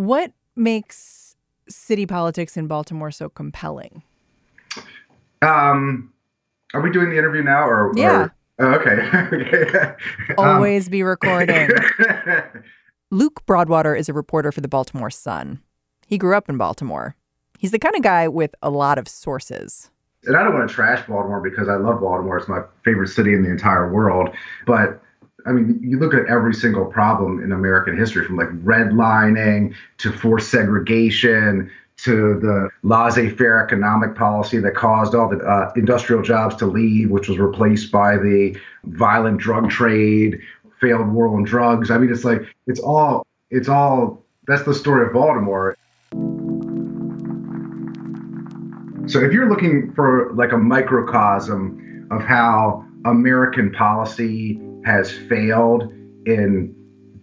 What 0.00 0.32
makes 0.56 1.36
city 1.68 2.06
politics 2.06 2.56
in 2.56 2.66
Baltimore 2.66 3.10
so 3.10 3.28
compelling? 3.28 4.02
Um, 5.42 6.10
are 6.72 6.80
we 6.80 6.90
doing 6.90 7.10
the 7.10 7.18
interview 7.18 7.42
now 7.42 7.68
or? 7.68 7.92
Yeah. 7.94 8.28
Or, 8.58 8.66
oh, 8.66 8.74
okay. 8.76 9.94
Always 10.38 10.86
um, 10.86 10.90
be 10.90 11.02
recording. 11.02 11.68
Luke 13.10 13.44
Broadwater 13.44 13.94
is 13.94 14.08
a 14.08 14.14
reporter 14.14 14.50
for 14.50 14.62
the 14.62 14.68
Baltimore 14.68 15.10
Sun. 15.10 15.60
He 16.06 16.16
grew 16.16 16.34
up 16.34 16.48
in 16.48 16.56
Baltimore. 16.56 17.14
He's 17.58 17.72
the 17.72 17.78
kind 17.78 17.94
of 17.94 18.00
guy 18.00 18.26
with 18.26 18.54
a 18.62 18.70
lot 18.70 18.96
of 18.96 19.06
sources. 19.06 19.90
And 20.24 20.34
I 20.34 20.42
don't 20.42 20.54
want 20.54 20.66
to 20.66 20.74
trash 20.74 21.06
Baltimore 21.06 21.42
because 21.42 21.68
I 21.68 21.76
love 21.76 22.00
Baltimore. 22.00 22.38
It's 22.38 22.48
my 22.48 22.62
favorite 22.86 23.08
city 23.08 23.34
in 23.34 23.42
the 23.42 23.50
entire 23.50 23.92
world. 23.92 24.30
But 24.66 25.02
I 25.46 25.52
mean, 25.52 25.78
you 25.82 25.98
look 25.98 26.14
at 26.14 26.26
every 26.26 26.54
single 26.54 26.86
problem 26.86 27.42
in 27.42 27.52
American 27.52 27.96
history 27.96 28.24
from 28.24 28.36
like 28.36 28.48
redlining 28.64 29.74
to 29.98 30.12
forced 30.12 30.50
segregation 30.50 31.70
to 31.98 32.40
the 32.40 32.70
laissez 32.82 33.28
faire 33.30 33.62
economic 33.62 34.14
policy 34.14 34.58
that 34.58 34.74
caused 34.74 35.14
all 35.14 35.28
the 35.28 35.38
uh, 35.38 35.70
industrial 35.76 36.22
jobs 36.22 36.56
to 36.56 36.66
leave, 36.66 37.10
which 37.10 37.28
was 37.28 37.38
replaced 37.38 37.92
by 37.92 38.16
the 38.16 38.56
violent 38.84 39.38
drug 39.38 39.68
trade, 39.68 40.40
failed 40.80 41.08
war 41.08 41.28
on 41.28 41.42
drugs. 41.42 41.90
I 41.90 41.98
mean, 41.98 42.10
it's 42.10 42.24
like, 42.24 42.42
it's 42.66 42.80
all, 42.80 43.26
it's 43.50 43.68
all, 43.68 44.22
that's 44.46 44.62
the 44.62 44.74
story 44.74 45.06
of 45.06 45.12
Baltimore. 45.12 45.76
So 49.06 49.18
if 49.20 49.32
you're 49.32 49.48
looking 49.48 49.92
for 49.92 50.32
like 50.34 50.52
a 50.52 50.58
microcosm 50.58 52.08
of 52.10 52.22
how 52.22 52.86
American 53.04 53.72
policy 53.72 54.60
has 54.84 55.10
failed 55.10 55.82
in 56.26 56.74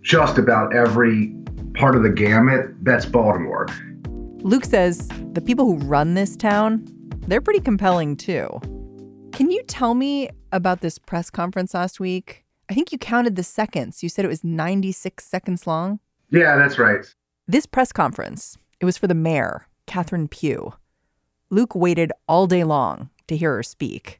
just 0.01 0.37
about 0.37 0.75
every 0.75 1.35
part 1.75 1.95
of 1.95 2.03
the 2.03 2.09
gamut, 2.09 2.67
that's 2.83 3.05
Baltimore. 3.05 3.67
Luke 4.41 4.65
says 4.65 5.09
the 5.33 5.41
people 5.41 5.65
who 5.65 5.77
run 5.77 6.13
this 6.13 6.35
town, 6.35 6.87
they're 7.27 7.41
pretty 7.41 7.59
compelling 7.59 8.15
too. 8.15 8.47
Can 9.33 9.51
you 9.51 9.61
tell 9.63 9.93
me 9.93 10.29
about 10.51 10.81
this 10.81 10.97
press 10.97 11.29
conference 11.29 11.73
last 11.73 11.99
week? 11.99 12.45
I 12.69 12.73
think 12.73 12.91
you 12.91 12.97
counted 12.97 13.35
the 13.35 13.43
seconds. 13.43 14.01
You 14.01 14.09
said 14.09 14.25
it 14.25 14.29
was 14.29 14.43
96 14.43 15.23
seconds 15.23 15.67
long. 15.67 15.99
Yeah, 16.29 16.57
that's 16.57 16.79
right. 16.79 17.05
This 17.47 17.65
press 17.65 17.91
conference, 17.91 18.57
it 18.79 18.85
was 18.85 18.97
for 18.97 19.07
the 19.07 19.13
mayor, 19.13 19.67
Catherine 19.85 20.27
Pugh. 20.27 20.73
Luke 21.49 21.75
waited 21.75 22.11
all 22.27 22.47
day 22.47 22.63
long 22.63 23.09
to 23.27 23.37
hear 23.37 23.55
her 23.55 23.63
speak. 23.63 24.19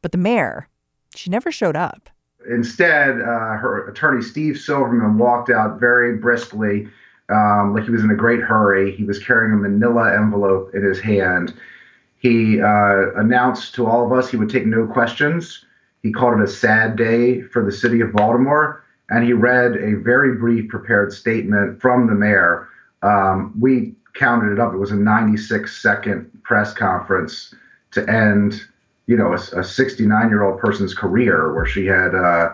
But 0.00 0.12
the 0.12 0.18
mayor, 0.18 0.68
she 1.14 1.28
never 1.28 1.50
showed 1.50 1.76
up. 1.76 2.08
Instead, 2.48 3.20
uh, 3.20 3.56
her 3.56 3.88
attorney, 3.88 4.22
Steve 4.22 4.58
Silverman, 4.58 5.18
walked 5.18 5.50
out 5.50 5.80
very 5.80 6.16
briskly, 6.16 6.88
um, 7.28 7.74
like 7.74 7.84
he 7.84 7.90
was 7.90 8.04
in 8.04 8.10
a 8.10 8.16
great 8.16 8.40
hurry. 8.40 8.94
He 8.94 9.04
was 9.04 9.22
carrying 9.22 9.52
a 9.52 9.56
manila 9.56 10.14
envelope 10.14 10.74
in 10.74 10.82
his 10.82 11.00
hand. 11.00 11.54
He 12.18 12.60
uh, 12.60 13.12
announced 13.16 13.74
to 13.74 13.86
all 13.86 14.04
of 14.04 14.12
us 14.12 14.30
he 14.30 14.36
would 14.36 14.50
take 14.50 14.66
no 14.66 14.86
questions. 14.86 15.64
He 16.02 16.12
called 16.12 16.40
it 16.40 16.44
a 16.44 16.48
sad 16.48 16.96
day 16.96 17.42
for 17.42 17.64
the 17.64 17.72
city 17.72 18.00
of 18.00 18.12
Baltimore, 18.12 18.84
and 19.10 19.24
he 19.24 19.32
read 19.32 19.76
a 19.76 19.94
very 19.94 20.36
brief 20.36 20.68
prepared 20.68 21.12
statement 21.12 21.80
from 21.80 22.06
the 22.06 22.14
mayor. 22.14 22.68
Um, 23.02 23.52
we 23.58 23.94
counted 24.14 24.52
it 24.52 24.58
up. 24.58 24.72
It 24.72 24.78
was 24.78 24.90
a 24.90 24.96
96 24.96 25.80
second 25.80 26.30
press 26.42 26.72
conference 26.72 27.54
to 27.92 28.08
end, 28.08 28.66
you 29.06 29.16
know, 29.16 29.32
a 29.32 29.62
69 29.62 30.28
year 30.28 30.42
old 30.42 30.60
person's 30.60 30.94
career 30.94 31.54
where 31.54 31.66
she 31.66 31.86
had 31.86 32.14
uh, 32.14 32.52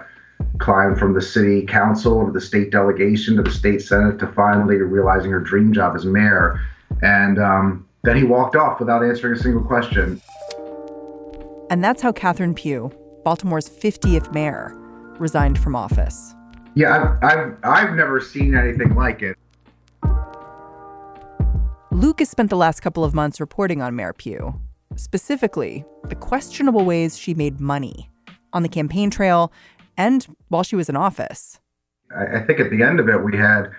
climbed 0.58 0.98
from 0.98 1.14
the 1.14 1.22
city 1.22 1.64
council 1.64 2.26
to 2.26 2.32
the 2.32 2.40
state 2.40 2.70
delegation 2.70 3.36
to 3.36 3.42
the 3.42 3.50
state 3.50 3.80
senate 3.80 4.18
to 4.18 4.26
finally 4.28 4.76
realizing 4.76 5.30
her 5.30 5.40
dream 5.40 5.72
job 5.72 5.96
as 5.96 6.04
mayor. 6.04 6.60
And 7.00 7.38
um, 7.38 7.88
then 8.02 8.16
he 8.16 8.24
walked 8.24 8.54
off 8.54 8.80
without 8.80 9.02
answering 9.02 9.34
a 9.34 9.38
single 9.38 9.62
question. 9.62 10.20
And 11.70 11.82
that's 11.82 12.02
how 12.02 12.12
Catherine 12.12 12.54
Pugh, 12.54 12.92
Baltimore's 13.24 13.68
50th 13.68 14.34
mayor, 14.34 14.74
resigned 15.18 15.58
from 15.58 15.74
office. 15.74 16.34
Yeah, 16.74 17.16
I've, 17.22 17.38
I've, 17.38 17.56
I've 17.64 17.94
never 17.94 18.20
seen 18.20 18.54
anything 18.54 18.94
like 18.94 19.22
it. 19.22 19.38
Luke 21.90 22.18
has 22.18 22.30
spent 22.30 22.50
the 22.50 22.56
last 22.56 22.80
couple 22.80 23.04
of 23.04 23.14
months 23.14 23.40
reporting 23.40 23.80
on 23.80 23.94
Mayor 23.94 24.12
Pugh, 24.12 24.58
specifically 24.96 25.84
the 26.08 26.14
questionable 26.14 26.84
ways 26.84 27.18
she 27.18 27.34
made 27.34 27.60
money 27.60 28.10
on 28.52 28.62
the 28.62 28.68
campaign 28.68 29.10
trail 29.10 29.52
and 29.96 30.26
while 30.48 30.62
she 30.62 30.76
was 30.76 30.88
in 30.88 30.96
office. 30.96 31.58
I 32.16 32.40
think 32.40 32.60
at 32.60 32.70
the 32.70 32.82
end 32.82 33.00
of 33.00 33.08
it, 33.08 33.24
we 33.24 33.36
had 33.36 33.70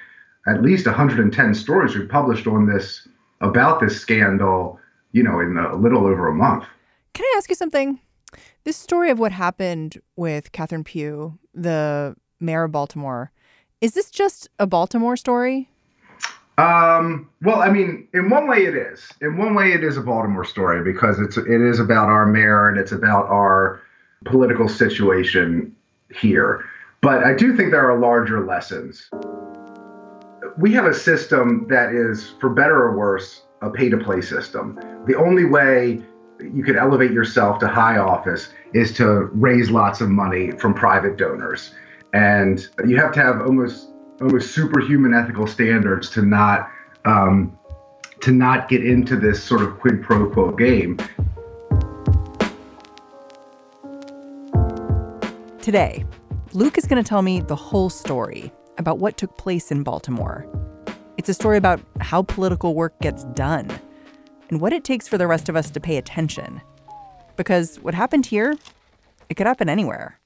at 0.48 0.62
least 0.62 0.86
110 0.86 1.54
stories 1.54 1.96
we 1.96 2.06
published 2.06 2.48
on 2.48 2.66
this 2.66 3.08
about 3.42 3.80
this 3.80 4.00
scandal, 4.00 4.80
you 5.12 5.24
know, 5.24 5.40
in 5.40 5.58
a 5.58 5.76
little 5.76 6.06
over 6.06 6.28
a 6.28 6.34
month. 6.34 6.66
Can 7.14 7.26
I 7.26 7.36
ask 7.38 7.50
you 7.50 7.56
something? 7.56 8.00
This 8.64 8.78
story 8.78 9.12
of 9.12 9.20
what 9.20 9.32
happened 9.32 10.02
with 10.16 10.52
Catherine 10.52 10.84
Pugh, 10.84 11.38
the 11.54 12.16
mayor 12.40 12.64
of 12.64 12.72
Baltimore, 12.72 13.32
is 13.82 13.94
this 13.94 14.10
just 14.10 14.50
a 14.58 14.66
Baltimore 14.66 15.18
story? 15.18 15.70
Um, 16.58 17.30
well, 17.42 17.62
I 17.62 17.70
mean, 17.70 18.08
in 18.14 18.30
one 18.30 18.48
way 18.48 18.66
it 18.66 18.76
is. 18.76 19.10
In 19.22 19.38
one 19.38 19.56
way 19.56 19.74
it 19.74 19.84
is 19.84 19.98
a 19.98 20.02
Baltimore 20.02 20.46
story 20.46 20.84
because 20.84 21.20
it's 21.20 21.38
it 21.38 21.62
is 21.62 21.80
about 21.80 22.10
our 22.10 22.26
mayor 22.26 22.70
and 22.70 22.78
it's 22.78 22.92
about 22.92 23.26
our 23.26 23.82
political 24.26 24.68
situation 24.68 25.76
here. 26.14 26.64
But 27.02 27.24
I 27.24 27.34
do 27.34 27.56
think 27.58 27.72
there 27.72 27.90
are 27.90 27.98
larger 27.98 28.46
lessons. 28.46 29.10
We 30.58 30.72
have 30.74 30.86
a 30.86 30.94
system 30.94 31.66
that 31.70 31.92
is, 31.94 32.36
for 32.40 32.50
better 32.50 32.76
or 32.76 32.96
worse, 32.96 33.42
a 33.62 33.70
pay 33.70 33.90
to 33.90 33.98
play 33.98 34.22
system. 34.22 34.80
The 35.08 35.16
only 35.16 35.46
way 35.46 36.04
you 36.40 36.64
can 36.64 36.78
elevate 36.78 37.12
yourself 37.12 37.60
to 37.60 37.68
high 37.68 37.98
office 37.98 38.50
is 38.74 38.94
to 38.98 39.30
raise 39.34 39.72
lots 39.72 40.02
of 40.02 40.10
money 40.10 40.52
from 40.52 40.74
private 40.74 41.18
donors. 41.18 41.74
And 42.14 42.68
you 42.86 42.98
have 42.98 43.12
to 43.14 43.22
have 43.22 43.42
almost 43.42 43.90
almost 44.22 44.54
superhuman 44.54 45.14
ethical 45.14 45.48
standards 45.48 46.10
to 46.12 46.22
not 46.22 46.70
um, 47.06 47.58
to 48.22 48.32
not 48.32 48.70
get 48.70 48.86
into 48.86 49.18
this 49.18 49.44
sort 49.44 49.62
of 49.62 49.80
quid 49.80 50.02
pro 50.02 50.30
quo 50.30 50.52
game. 50.52 50.98
Today, 55.62 56.06
Luke 56.54 56.78
is 56.78 56.86
going 56.86 57.02
to 57.02 57.08
tell 57.08 57.22
me 57.22 57.40
the 57.40 57.56
whole 57.56 57.90
story 57.90 58.52
about 58.78 59.00
what 59.00 59.18
took 59.18 59.38
place 59.38 59.72
in 59.72 59.84
Baltimore. 59.84 60.46
It's 61.18 61.30
a 61.30 61.34
story 61.34 61.58
about 61.58 61.82
how 62.02 62.24
political 62.24 62.76
work 62.76 63.00
gets 63.00 63.24
done 63.34 63.70
and 64.50 64.60
what 64.60 64.74
it 64.74 64.84
takes 64.84 65.08
for 65.08 65.18
the 65.18 65.28
rest 65.28 65.48
of 65.48 65.56
us 65.56 65.70
to 65.72 65.80
pay 65.80 65.98
attention. 65.98 66.62
Because 67.38 67.78
what 67.78 67.94
happened 67.94 68.26
here, 68.26 68.56
it 69.30 69.36
could 69.36 69.48
happen 69.48 69.70
anywhere. 69.70 70.20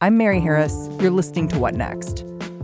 I'm 0.00 0.16
Mary 0.16 0.40
Harris. 0.40 0.88
You're 1.00 1.10
listening 1.10 1.48
to 1.48 1.58
What 1.58 1.74
Next? 1.74 2.24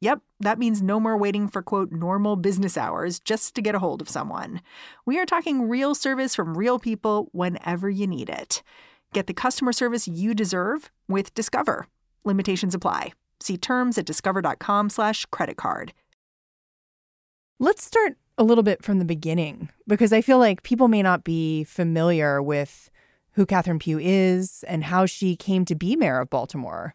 Yep, 0.00 0.20
that 0.40 0.58
means 0.58 0.80
no 0.80 0.98
more 0.98 1.16
waiting 1.16 1.46
for 1.46 1.62
quote 1.62 1.92
normal 1.92 2.36
business 2.36 2.76
hours 2.78 3.20
just 3.20 3.54
to 3.54 3.62
get 3.62 3.74
a 3.74 3.78
hold 3.78 4.00
of 4.00 4.08
someone. 4.08 4.62
We 5.04 5.18
are 5.18 5.26
talking 5.26 5.68
real 5.68 5.94
service 5.94 6.34
from 6.34 6.56
real 6.56 6.78
people 6.78 7.28
whenever 7.32 7.90
you 7.90 8.06
need 8.06 8.30
it. 8.30 8.62
Get 9.12 9.26
the 9.26 9.34
customer 9.34 9.72
service 9.72 10.08
you 10.08 10.34
deserve 10.34 10.90
with 11.06 11.34
Discover. 11.34 11.86
Limitations 12.24 12.74
apply. 12.74 13.12
See 13.40 13.56
terms 13.56 13.98
at 13.98 14.06
discover.com/slash 14.06 15.26
credit 15.26 15.56
card. 15.56 15.92
Let's 17.58 17.84
start 17.84 18.16
a 18.38 18.44
little 18.44 18.64
bit 18.64 18.82
from 18.82 19.00
the 19.00 19.04
beginning 19.04 19.68
because 19.86 20.14
I 20.14 20.22
feel 20.22 20.38
like 20.38 20.62
people 20.62 20.88
may 20.88 21.02
not 21.02 21.24
be 21.24 21.64
familiar 21.64 22.40
with 22.40 22.90
who 23.32 23.44
Catherine 23.44 23.78
Pugh 23.78 23.98
is 24.00 24.64
and 24.66 24.84
how 24.84 25.04
she 25.04 25.36
came 25.36 25.66
to 25.66 25.74
be 25.74 25.94
mayor 25.94 26.20
of 26.20 26.30
Baltimore. 26.30 26.94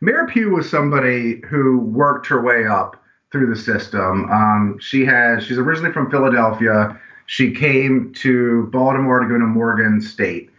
Mayor 0.00 0.26
Pugh 0.26 0.50
was 0.50 0.68
somebody 0.68 1.40
who 1.48 1.78
worked 1.78 2.26
her 2.26 2.42
way 2.42 2.66
up 2.66 3.02
through 3.32 3.52
the 3.52 3.60
system. 3.60 4.30
Um, 4.30 4.78
she 4.80 5.04
has 5.04 5.44
she's 5.44 5.58
originally 5.58 5.92
from 5.92 6.10
Philadelphia. 6.10 6.98
She 7.26 7.52
came 7.52 8.12
to 8.18 8.68
Baltimore 8.72 9.20
to 9.20 9.28
go 9.28 9.34
to 9.34 9.46
Morgan 9.46 10.00
State 10.00 10.50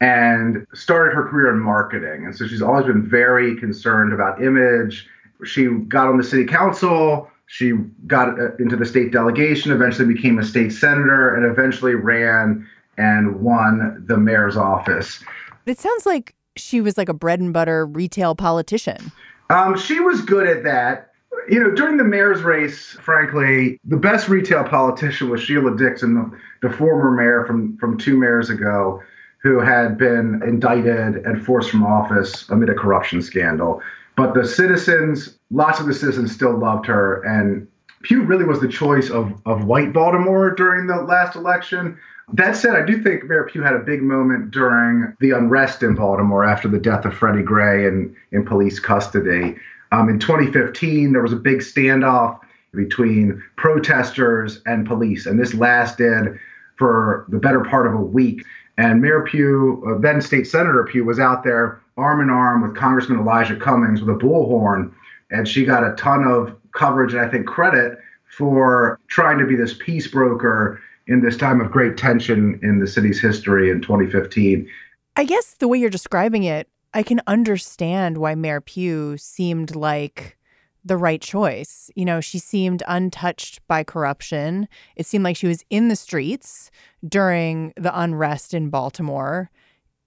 and 0.00 0.66
started 0.74 1.14
her 1.14 1.28
career 1.28 1.52
in 1.52 1.60
marketing. 1.60 2.24
And 2.24 2.36
so 2.36 2.46
she's 2.46 2.62
always 2.62 2.86
been 2.86 3.08
very 3.08 3.56
concerned 3.56 4.12
about 4.12 4.42
image. 4.42 5.06
She 5.44 5.66
got 5.66 6.08
on 6.08 6.16
the 6.16 6.24
city 6.24 6.44
council. 6.44 7.30
She 7.46 7.72
got 8.06 8.40
uh, 8.40 8.56
into 8.56 8.76
the 8.76 8.86
state 8.86 9.12
delegation, 9.12 9.70
eventually 9.70 10.12
became 10.12 10.38
a 10.38 10.44
state 10.44 10.72
senator, 10.72 11.34
and 11.34 11.50
eventually 11.50 11.94
ran 11.94 12.66
and 12.96 13.40
won 13.40 14.02
the 14.06 14.16
mayor's 14.16 14.56
office. 14.56 15.22
It 15.66 15.78
sounds 15.78 16.06
like 16.06 16.34
she 16.56 16.80
was 16.80 16.96
like 16.96 17.08
a 17.08 17.14
bread 17.14 17.40
and 17.40 17.52
butter 17.52 17.86
retail 17.86 18.34
politician. 18.34 19.12
Um, 19.50 19.76
she 19.78 20.00
was 20.00 20.20
good 20.22 20.46
at 20.46 20.64
that. 20.64 21.10
You 21.48 21.60
know, 21.60 21.70
during 21.70 21.96
the 21.98 22.04
mayor's 22.04 22.42
race, 22.42 22.92
frankly, 23.00 23.78
the 23.84 23.96
best 23.96 24.28
retail 24.28 24.64
politician 24.64 25.28
was 25.28 25.42
Sheila 25.42 25.76
Dixon, 25.76 26.14
the, 26.14 26.68
the 26.68 26.74
former 26.74 27.10
mayor 27.10 27.44
from, 27.44 27.76
from 27.76 27.98
two 27.98 28.16
mayors 28.16 28.48
ago, 28.48 29.02
who 29.42 29.60
had 29.60 29.98
been 29.98 30.42
indicted 30.42 31.16
and 31.26 31.44
forced 31.44 31.70
from 31.70 31.84
office 31.84 32.48
amid 32.48 32.70
a 32.70 32.74
corruption 32.74 33.20
scandal. 33.20 33.82
But 34.16 34.32
the 34.32 34.46
citizens, 34.46 35.38
lots 35.50 35.80
of 35.80 35.86
the 35.86 35.92
citizens 35.92 36.32
still 36.32 36.56
loved 36.56 36.86
her. 36.86 37.22
And 37.24 37.66
Pugh 38.04 38.22
really 38.22 38.44
was 38.44 38.60
the 38.60 38.68
choice 38.68 39.10
of, 39.10 39.34
of 39.44 39.66
white 39.66 39.92
Baltimore 39.92 40.54
during 40.54 40.86
the 40.86 41.02
last 41.02 41.36
election. 41.36 41.98
That 42.32 42.56
said, 42.56 42.74
I 42.74 42.84
do 42.84 43.02
think 43.02 43.24
Mayor 43.24 43.44
Pugh 43.44 43.62
had 43.62 43.74
a 43.74 43.80
big 43.80 44.02
moment 44.02 44.50
during 44.50 45.14
the 45.20 45.32
unrest 45.32 45.82
in 45.82 45.94
Baltimore 45.94 46.44
after 46.44 46.68
the 46.68 46.78
death 46.78 47.04
of 47.04 47.14
Freddie 47.14 47.42
Gray 47.42 47.86
in, 47.86 48.16
in 48.32 48.44
police 48.44 48.80
custody. 48.80 49.56
Um, 49.92 50.08
in 50.08 50.18
2015, 50.18 51.12
there 51.12 51.22
was 51.22 51.32
a 51.32 51.36
big 51.36 51.58
standoff 51.58 52.40
between 52.74 53.42
protesters 53.56 54.62
and 54.66 54.86
police, 54.86 55.26
and 55.26 55.38
this 55.38 55.54
lasted 55.54 56.38
for 56.76 57.26
the 57.28 57.38
better 57.38 57.60
part 57.60 57.86
of 57.86 57.94
a 57.94 58.00
week. 58.00 58.44
And 58.78 59.00
Mayor 59.00 59.22
Pugh, 59.22 59.84
uh, 59.86 60.00
then 60.00 60.20
State 60.20 60.46
Senator 60.46 60.84
Pugh, 60.90 61.04
was 61.04 61.20
out 61.20 61.44
there 61.44 61.80
arm 61.96 62.20
in 62.20 62.30
arm 62.30 62.62
with 62.62 62.74
Congressman 62.74 63.20
Elijah 63.20 63.56
Cummings 63.56 64.02
with 64.02 64.16
a 64.16 64.18
bullhorn, 64.18 64.92
and 65.30 65.46
she 65.46 65.64
got 65.64 65.84
a 65.84 65.94
ton 65.94 66.24
of 66.24 66.56
coverage 66.72 67.12
and 67.12 67.22
I 67.22 67.28
think 67.28 67.46
credit 67.46 67.98
for 68.36 68.98
trying 69.06 69.38
to 69.38 69.46
be 69.46 69.54
this 69.54 69.74
peace 69.78 70.08
broker 70.08 70.80
in 71.06 71.22
this 71.22 71.36
time 71.36 71.60
of 71.60 71.70
great 71.70 71.96
tension 71.96 72.58
in 72.62 72.80
the 72.80 72.86
city's 72.86 73.20
history 73.20 73.70
in 73.70 73.80
2015. 73.80 74.68
I 75.16 75.24
guess 75.24 75.54
the 75.54 75.68
way 75.68 75.78
you're 75.78 75.90
describing 75.90 76.44
it, 76.44 76.68
I 76.92 77.02
can 77.02 77.20
understand 77.26 78.18
why 78.18 78.34
Mayor 78.34 78.60
Pugh 78.60 79.16
seemed 79.16 79.74
like 79.74 80.38
the 80.84 80.96
right 80.96 81.20
choice. 81.20 81.90
You 81.94 82.04
know, 82.04 82.20
she 82.20 82.38
seemed 82.38 82.82
untouched 82.86 83.66
by 83.66 83.84
corruption. 83.84 84.68
It 84.96 85.06
seemed 85.06 85.24
like 85.24 85.36
she 85.36 85.46
was 85.46 85.64
in 85.70 85.88
the 85.88 85.96
streets 85.96 86.70
during 87.06 87.72
the 87.76 87.98
unrest 87.98 88.54
in 88.54 88.70
Baltimore. 88.70 89.50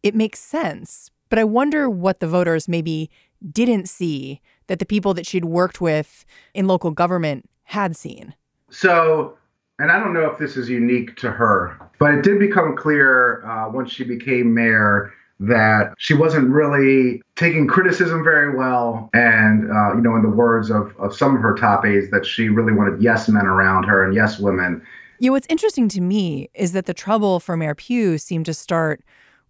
It 0.04 0.16
makes 0.16 0.40
sense. 0.40 1.10
But 1.30 1.40
I 1.40 1.44
wonder 1.44 1.90
what 1.90 2.20
the 2.20 2.28
voters 2.28 2.68
maybe 2.68 3.10
didn't 3.52 3.90
see 3.90 4.42
that 4.68 4.80
the 4.80 4.86
people 4.86 5.14
that 5.16 5.26
she'd 5.26 5.46
worked 5.46 5.82
with 5.82 6.26
in 6.54 6.68
local 6.68 6.92
government 6.92 7.50
had 7.64 7.96
seen. 7.96 8.34
So 8.70 9.38
and 9.80 9.92
I 9.92 10.00
don't 10.00 10.14
know 10.14 10.30
if 10.30 10.38
this 10.38 10.58
is 10.58 10.70
unique 10.70 11.16
to 11.18 11.32
her, 11.32 11.78
but 12.00 12.14
it 12.14 12.24
did 12.24 12.40
become 12.40 12.76
clear 12.76 13.46
uh, 13.46 13.70
once 13.70 13.92
she 13.92 14.04
became 14.04 14.54
mayor 14.54 15.14
that 15.40 15.94
she 16.00 16.16
wasn't 16.16 16.50
really 16.50 17.22
taking 17.36 17.68
criticism 17.68 18.24
very 18.24 18.56
well. 18.56 19.10
And, 19.14 19.72
uh, 19.72 19.94
you 19.96 20.02
know, 20.02 20.16
in 20.16 20.24
the 20.24 20.30
words 20.30 20.72
of, 20.72 20.96
of 20.98 21.16
some 21.16 21.36
of 21.36 21.42
her 21.42 21.54
top 21.54 21.86
aides, 21.86 22.10
that 22.10 22.26
she 22.26 22.50
really 22.50 22.74
wanted 22.74 23.02
yes 23.02 23.30
men 23.30 23.46
around 23.46 23.84
her 23.84 24.04
and 24.04 24.16
yes 24.16 24.40
women. 24.40 24.82
Yeah, 25.20 25.30
what's 25.32 25.48
interesting 25.48 25.90
to 25.90 26.02
me 26.02 26.50
is 26.54 26.72
that 26.74 26.86
the 26.86 26.94
trouble 26.94 27.40
for 27.40 27.56
Mayor 27.56 27.76
Pugh 27.76 28.18
seemed 28.18 28.46
to 28.48 28.54
start 28.54 29.04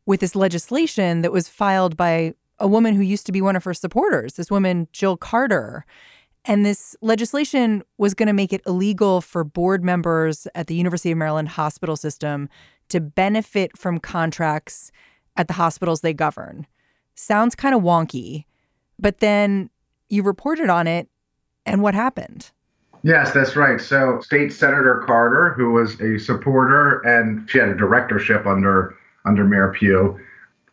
with 0.06 0.20
this 0.20 0.36
legislation 0.36 1.22
that 1.22 1.32
was 1.32 1.48
filed 1.48 1.96
by 1.96 2.34
a 2.60 2.68
woman 2.68 2.96
who 2.96 3.02
used 3.02 3.26
to 3.26 3.32
be 3.32 3.42
one 3.42 3.56
of 3.56 3.64
her 3.64 3.74
supporters, 3.74 4.34
this 4.34 4.50
woman, 4.52 4.88
Jill 4.92 5.16
Carter. 5.16 5.86
And 6.48 6.66
this 6.66 6.96
legislation 7.02 7.84
was 7.98 8.14
going 8.14 8.28
to 8.28 8.34
make 8.34 8.54
it 8.54 8.62
illegal 8.66 9.20
for 9.20 9.44
board 9.44 9.84
members 9.84 10.48
at 10.56 10.68
the 10.68 10.76
University 10.76 11.12
of 11.12 11.18
Maryland 11.18 11.50
hospital 11.50 11.98
system 11.98 12.48
to 12.88 13.02
benefit 13.02 13.78
from 13.78 14.00
contracts 14.00 14.92
at 15.36 15.48
the 15.48 15.54
hospitals 15.54 16.00
they 16.02 16.14
govern. 16.14 16.66
Sounds 17.16 17.54
kind 17.54 17.76
of 17.76 17.82
wonky, 17.82 18.46
but 18.98 19.20
then 19.20 19.70
you 20.08 20.24
reported 20.24 20.70
on 20.70 20.88
it, 20.88 21.10
and 21.66 21.82
what 21.82 21.94
happened? 21.94 22.52
Yes, 23.04 23.34
that's 23.34 23.56
right. 23.56 23.80
So, 23.80 24.22
State 24.22 24.54
Senator 24.54 25.04
Carter, 25.06 25.54
who 25.54 25.72
was 25.72 26.00
a 26.00 26.18
supporter 26.18 27.02
and 27.02 27.50
she 27.50 27.58
had 27.58 27.70
a 27.70 27.76
directorship 27.76 28.46
under 28.46 28.96
under 29.26 29.44
Mayor 29.44 29.74
Pugh, 29.78 30.18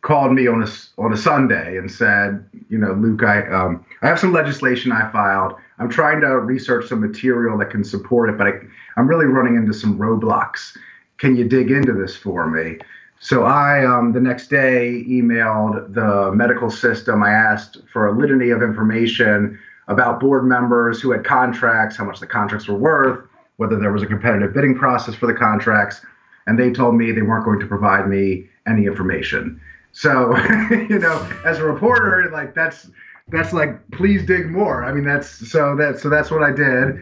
called 0.04 0.32
me 0.32 0.46
on 0.46 0.62
a 0.62 0.68
on 0.98 1.12
a 1.12 1.16
Sunday 1.16 1.78
and 1.78 1.90
said, 1.90 2.46
you 2.68 2.76
know, 2.78 2.92
Luke, 2.92 3.24
I 3.24 3.40
um, 3.48 3.84
I 4.02 4.06
have 4.06 4.20
some 4.20 4.32
legislation 4.32 4.92
I 4.92 5.10
filed. 5.10 5.54
I'm 5.78 5.88
trying 5.88 6.20
to 6.20 6.38
research 6.38 6.88
some 6.88 7.00
material 7.00 7.58
that 7.58 7.70
can 7.70 7.82
support 7.82 8.28
it, 8.28 8.38
but 8.38 8.46
I, 8.46 8.52
I'm 8.96 9.08
really 9.08 9.24
running 9.24 9.56
into 9.56 9.72
some 9.72 9.98
roadblocks. 9.98 10.76
Can 11.16 11.36
you 11.36 11.48
dig 11.48 11.70
into 11.70 11.94
this 11.94 12.14
for 12.14 12.48
me? 12.48 12.78
So 13.18 13.44
I, 13.44 13.86
um, 13.86 14.12
the 14.12 14.20
next 14.20 14.48
day, 14.48 15.04
emailed 15.08 15.94
the 15.94 16.30
medical 16.32 16.68
system. 16.68 17.22
I 17.22 17.30
asked 17.30 17.78
for 17.90 18.06
a 18.06 18.16
litany 18.16 18.50
of 18.50 18.62
information 18.62 19.58
about 19.88 20.20
board 20.20 20.44
members 20.44 21.00
who 21.00 21.12
had 21.12 21.24
contracts, 21.24 21.96
how 21.96 22.04
much 22.04 22.20
the 22.20 22.26
contracts 22.26 22.68
were 22.68 22.76
worth, 22.76 23.26
whether 23.56 23.78
there 23.78 23.92
was 23.92 24.02
a 24.02 24.06
competitive 24.06 24.52
bidding 24.52 24.74
process 24.74 25.14
for 25.14 25.26
the 25.26 25.34
contracts. 25.34 26.02
And 26.46 26.58
they 26.58 26.70
told 26.70 26.94
me 26.94 27.10
they 27.10 27.22
weren't 27.22 27.46
going 27.46 27.60
to 27.60 27.66
provide 27.66 28.06
me 28.06 28.50
any 28.66 28.84
information. 28.84 29.60
So, 29.94 30.36
you 30.70 30.98
know, 30.98 31.26
as 31.44 31.58
a 31.58 31.64
reporter, 31.64 32.28
like 32.32 32.52
that's 32.52 32.90
that's 33.28 33.52
like 33.52 33.88
please 33.92 34.26
dig 34.26 34.50
more. 34.50 34.84
I 34.84 34.92
mean, 34.92 35.04
that's 35.04 35.28
so 35.28 35.76
that 35.76 36.00
so 36.00 36.10
that's 36.10 36.32
what 36.32 36.42
I 36.42 36.50
did. 36.50 36.98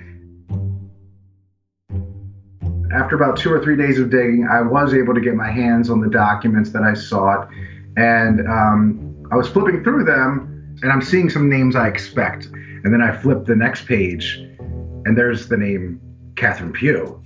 After 2.94 3.16
about 3.16 3.38
two 3.38 3.50
or 3.50 3.62
three 3.64 3.76
days 3.78 3.98
of 3.98 4.10
digging, 4.10 4.46
I 4.46 4.60
was 4.60 4.92
able 4.92 5.14
to 5.14 5.22
get 5.22 5.34
my 5.34 5.50
hands 5.50 5.88
on 5.88 6.02
the 6.02 6.10
documents 6.10 6.70
that 6.72 6.82
I 6.82 6.92
sought, 6.92 7.48
and 7.96 8.46
um, 8.46 9.26
I 9.32 9.36
was 9.36 9.48
flipping 9.48 9.82
through 9.82 10.04
them, 10.04 10.76
and 10.82 10.92
I'm 10.92 11.00
seeing 11.00 11.30
some 11.30 11.48
names 11.48 11.74
I 11.74 11.88
expect, 11.88 12.44
and 12.44 12.92
then 12.92 13.00
I 13.00 13.16
flip 13.16 13.46
the 13.46 13.56
next 13.56 13.86
page, 13.86 14.36
and 14.36 15.16
there's 15.16 15.48
the 15.48 15.56
name 15.56 15.98
Catherine 16.36 16.74
Pugh. 16.74 17.22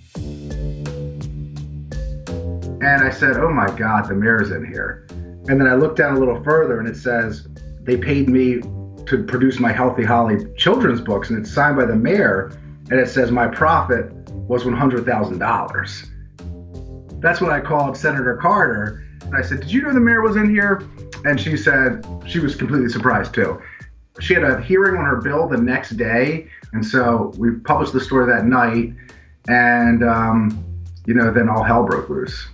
And 2.80 3.02
I 3.02 3.11
said, 3.11 3.37
"Oh 3.38 3.50
my 3.50 3.68
God, 3.76 4.08
the 4.08 4.14
mayor's 4.14 4.52
in 4.52 4.64
here." 4.64 5.05
And 5.48 5.60
then 5.60 5.68
I 5.68 5.74
looked 5.74 5.98
down 5.98 6.16
a 6.16 6.18
little 6.18 6.42
further, 6.42 6.80
and 6.80 6.88
it 6.88 6.96
says 6.96 7.46
they 7.82 7.96
paid 7.96 8.28
me 8.28 8.62
to 9.06 9.24
produce 9.26 9.60
my 9.60 9.72
Healthy 9.72 10.04
Holly 10.04 10.44
children's 10.56 11.00
books, 11.00 11.30
and 11.30 11.38
it's 11.38 11.52
signed 11.52 11.76
by 11.76 11.84
the 11.84 11.94
mayor, 11.94 12.50
and 12.90 12.98
it 12.98 13.08
says 13.08 13.30
my 13.30 13.46
profit 13.46 14.12
was 14.48 14.64
$100,000. 14.64 17.20
That's 17.20 17.40
when 17.40 17.50
I 17.50 17.60
called 17.60 17.96
Senator 17.96 18.36
Carter. 18.36 19.04
And 19.22 19.36
I 19.36 19.42
said, 19.42 19.60
Did 19.60 19.72
you 19.72 19.82
know 19.82 19.92
the 19.92 20.00
mayor 20.00 20.22
was 20.22 20.36
in 20.36 20.50
here? 20.50 20.82
And 21.24 21.40
she 21.40 21.56
said 21.56 22.06
she 22.26 22.38
was 22.38 22.54
completely 22.54 22.88
surprised 22.88 23.34
too. 23.34 23.60
She 24.20 24.34
had 24.34 24.44
a 24.44 24.60
hearing 24.62 24.96
on 24.96 25.04
her 25.04 25.20
bill 25.20 25.48
the 25.48 25.56
next 25.56 25.96
day. 25.96 26.48
And 26.72 26.84
so 26.84 27.32
we 27.36 27.52
published 27.52 27.92
the 27.92 28.00
story 28.00 28.32
that 28.32 28.44
night. 28.44 28.92
And, 29.48 30.04
um, 30.04 30.64
you 31.06 31.14
know, 31.14 31.32
then 31.32 31.48
all 31.48 31.62
hell 31.62 31.84
broke 31.84 32.08
loose. 32.08 32.48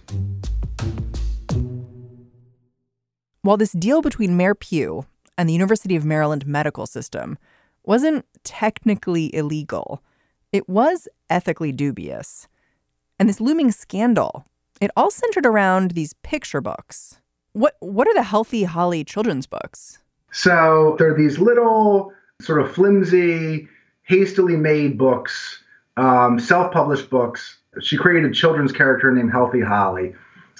While 3.42 3.56
this 3.56 3.72
deal 3.72 4.02
between 4.02 4.36
Mayor 4.36 4.54
Pugh 4.54 5.04
and 5.36 5.48
the 5.48 5.52
University 5.52 5.96
of 5.96 6.04
Maryland 6.04 6.46
medical 6.46 6.86
system 6.86 7.38
wasn't 7.84 8.24
technically 8.44 9.34
illegal. 9.34 10.00
It 10.52 10.68
was 10.68 11.08
ethically 11.28 11.72
dubious. 11.72 12.46
And 13.18 13.28
this 13.28 13.40
looming 13.40 13.72
scandal, 13.72 14.44
it 14.80 14.92
all 14.96 15.10
centered 15.10 15.44
around 15.44 15.90
these 15.90 16.14
picture 16.22 16.60
books. 16.60 17.20
What 17.52 17.74
what 17.80 18.06
are 18.06 18.14
the 18.14 18.22
Healthy 18.22 18.62
Holly 18.62 19.02
children's 19.02 19.46
books? 19.46 19.98
So 20.30 20.94
they're 21.00 21.16
these 21.16 21.40
little 21.40 22.12
sort 22.40 22.62
of 22.62 22.72
flimsy, 22.72 23.68
hastily 24.04 24.56
made 24.56 24.96
books, 24.96 25.60
um, 25.96 26.38
self-published 26.38 27.10
books. 27.10 27.58
She 27.80 27.96
created 27.96 28.30
a 28.30 28.34
children's 28.34 28.72
character 28.72 29.12
named 29.12 29.32
Healthy 29.32 29.62
Holly. 29.62 30.14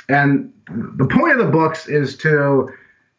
And 0.09 0.53
the 0.69 1.07
point 1.07 1.33
of 1.33 1.47
the 1.47 1.53
books 1.53 1.89
is 1.89 2.17
to 2.19 2.69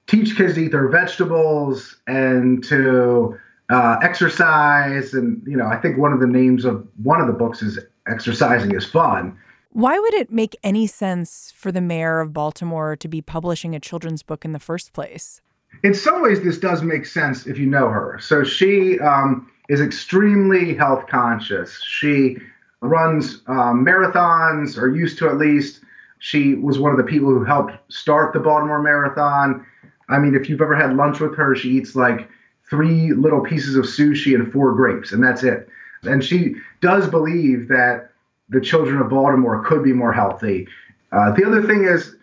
teach 0.07 0.35
kids 0.35 0.55
to 0.55 0.61
eat 0.65 0.71
their 0.71 0.89
vegetables 0.89 1.95
and 2.07 2.63
to 2.65 3.37
uh, 3.69 3.97
exercise. 4.01 5.13
And, 5.13 5.41
you 5.47 5.57
know, 5.57 5.67
I 5.67 5.77
think 5.77 5.97
one 5.97 6.13
of 6.13 6.19
the 6.19 6.27
names 6.27 6.65
of 6.65 6.87
one 7.01 7.21
of 7.21 7.27
the 7.27 7.33
books 7.33 7.61
is 7.61 7.79
Exercising 8.07 8.75
is 8.75 8.85
Fun. 8.85 9.37
Why 9.69 9.97
would 9.97 10.13
it 10.13 10.31
make 10.31 10.55
any 10.63 10.85
sense 10.87 11.51
for 11.55 11.71
the 11.71 11.81
mayor 11.81 12.19
of 12.19 12.33
Baltimore 12.33 12.95
to 12.97 13.07
be 13.07 13.21
publishing 13.21 13.73
a 13.73 13.79
children's 13.79 14.21
book 14.21 14.45
in 14.45 14.51
the 14.51 14.59
first 14.59 14.93
place? 14.93 15.41
In 15.83 15.93
some 15.93 16.21
ways, 16.21 16.43
this 16.43 16.59
does 16.59 16.83
make 16.83 17.05
sense 17.05 17.47
if 17.47 17.57
you 17.57 17.65
know 17.65 17.87
her. 17.87 18.19
So 18.21 18.43
she 18.43 18.99
um, 18.99 19.49
is 19.69 19.81
extremely 19.81 20.75
health 20.75 21.07
conscious. 21.07 21.81
She 21.83 22.37
runs 22.81 23.41
um, 23.47 23.83
marathons, 23.85 24.77
or 24.77 24.93
used 24.93 25.17
to 25.19 25.29
at 25.29 25.37
least. 25.37 25.79
She 26.23 26.53
was 26.53 26.79
one 26.79 26.93
of 26.93 26.97
the 26.97 27.03
people 27.03 27.27
who 27.27 27.43
helped 27.43 27.73
start 27.91 28.31
the 28.31 28.39
Baltimore 28.39 28.81
Marathon. 28.81 29.65
I 30.07 30.19
mean, 30.19 30.35
if 30.35 30.47
you've 30.47 30.61
ever 30.61 30.73
had 30.73 30.95
lunch 30.95 31.19
with 31.19 31.35
her, 31.35 31.53
she 31.53 31.71
eats 31.71 31.97
like 31.97 32.29
three 32.69 33.11
little 33.11 33.41
pieces 33.41 33.75
of 33.75 33.83
sushi 33.83 34.33
and 34.33 34.49
four 34.49 34.71
grapes, 34.73 35.11
and 35.11 35.21
that's 35.21 35.43
it. 35.43 35.67
And 36.03 36.23
she 36.23 36.55
does 36.79 37.09
believe 37.09 37.67
that 37.67 38.11
the 38.47 38.61
children 38.61 39.01
of 39.01 39.09
Baltimore 39.09 39.65
could 39.65 39.83
be 39.83 39.91
more 39.91 40.13
healthy. 40.13 40.65
Uh, 41.11 41.31
the 41.31 41.45
other 41.45 41.61
thing 41.61 41.83
is, 41.83 42.15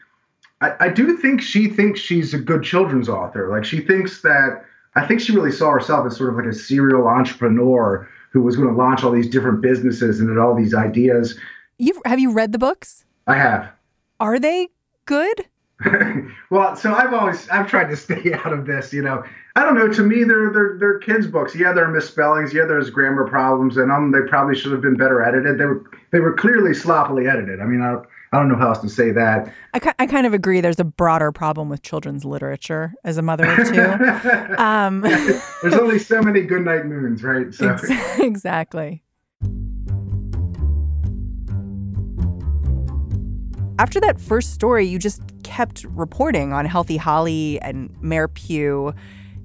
I, 0.63 0.87
I 0.87 0.89
do 0.89 1.19
think 1.19 1.43
she 1.43 1.69
thinks 1.69 2.01
she's 2.01 2.33
a 2.33 2.39
good 2.39 2.63
children's 2.63 3.11
author. 3.11 3.51
Like, 3.51 3.67
she 3.67 3.81
thinks 3.81 4.23
that, 4.23 4.65
I 4.95 5.07
think 5.07 5.21
she 5.21 5.33
really 5.33 5.53
saw 5.53 5.73
herself 5.73 6.07
as 6.07 6.17
sort 6.17 6.31
of 6.31 6.37
like 6.37 6.47
a 6.47 6.55
serial 6.55 7.07
entrepreneur 7.07 8.09
who 8.33 8.41
was 8.41 8.57
going 8.57 8.69
to 8.69 8.75
launch 8.75 9.05
all 9.05 9.13
these 9.13 9.29
different 9.29 9.61
businesses 9.61 10.21
and 10.21 10.31
had 10.31 10.39
all 10.39 10.55
these 10.55 10.73
ideas. 10.73 11.39
You 11.77 12.01
have 12.07 12.19
you 12.19 12.33
read 12.33 12.53
the 12.53 12.59
books? 12.59 13.05
I 13.27 13.35
have. 13.35 13.71
Are 14.21 14.39
they 14.39 14.69
good? 15.07 15.47
well, 16.51 16.77
so 16.77 16.93
I've 16.93 17.13
always 17.13 17.49
I've 17.49 17.67
tried 17.67 17.89
to 17.89 17.97
stay 18.07 18.33
out 18.35 18.53
of 18.53 18.67
this. 18.67 18.93
You 18.93 19.03
know, 19.03 19.25
I 19.57 19.65
don't 19.65 19.75
know. 19.75 19.89
To 19.89 20.03
me, 20.03 20.25
they're 20.25 20.53
they're 20.53 20.77
they're 20.79 20.99
kids' 20.99 21.27
books. 21.27 21.57
Yeah, 21.57 21.73
there 21.73 21.85
are 21.85 21.91
misspellings. 21.91 22.53
Yeah, 22.53 22.67
there's 22.67 22.91
grammar 22.91 23.27
problems 23.27 23.77
in 23.77 23.89
them. 23.89 24.13
They 24.13 24.29
probably 24.29 24.55
should 24.55 24.73
have 24.73 24.83
been 24.83 24.97
better 24.97 25.23
edited. 25.23 25.59
They 25.59 25.65
were 25.65 25.85
they 26.13 26.21
were 26.21 26.35
clearly 26.35 26.75
sloppily 26.75 27.27
edited. 27.27 27.61
I 27.61 27.65
mean, 27.65 27.81
I 27.81 27.97
I 28.33 28.39
don't 28.39 28.49
know 28.49 28.57
how 28.57 28.69
else 28.69 28.79
to 28.81 28.89
say 28.89 29.11
that. 29.11 29.53
I, 29.75 29.95
I 29.99 30.07
kind 30.07 30.27
of 30.27 30.35
agree. 30.35 30.61
There's 30.61 30.79
a 30.79 30.85
broader 30.85 31.33
problem 31.33 31.69
with 31.69 31.83
children's 31.83 32.25
literature 32.25 32.93
as 33.03 33.17
a 33.17 33.23
mother 33.23 33.51
of 33.51 33.69
two. 33.69 33.83
um, 34.63 35.01
there's 35.01 35.75
only 35.75 35.99
so 35.99 36.23
many 36.23 36.43
Goodnight 36.43 36.87
Moons, 36.87 37.25
right? 37.25 37.53
So. 37.53 37.77
Exactly. 38.19 39.03
After 43.81 43.99
that 44.01 44.21
first 44.21 44.53
story, 44.53 44.85
you 44.85 44.99
just 44.99 45.23
kept 45.43 45.85
reporting 45.85 46.53
on 46.53 46.67
Healthy 46.67 46.99
Holly 46.99 47.59
and 47.63 47.91
Mayor 48.03 48.29
Pugh, 48.29 48.93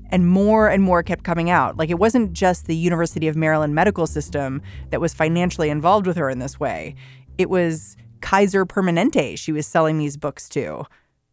and 0.09 0.27
more 0.27 0.67
and 0.67 0.83
more 0.83 1.03
kept 1.03 1.23
coming 1.23 1.49
out. 1.49 1.77
Like 1.77 1.89
it 1.89 1.99
wasn't 1.99 2.33
just 2.33 2.67
the 2.67 2.75
University 2.75 3.29
of 3.29 3.37
Maryland 3.37 3.73
medical 3.73 4.05
system 4.05 4.61
that 4.89 4.99
was 4.99 5.13
financially 5.13 5.69
involved 5.69 6.05
with 6.05 6.17
her 6.17 6.29
in 6.29 6.39
this 6.39 6.59
way, 6.59 6.95
it 7.37 7.49
was 7.49 7.95
Kaiser 8.19 8.65
Permanente 8.65 9.37
she 9.37 9.53
was 9.53 9.65
selling 9.65 9.99
these 9.99 10.17
books 10.17 10.49
to. 10.49 10.83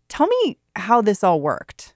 Tell 0.08 0.28
me 0.28 0.58
how 0.76 1.02
this 1.02 1.24
all 1.24 1.40
worked. 1.40 1.94